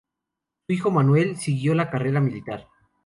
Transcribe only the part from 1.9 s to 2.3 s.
carrera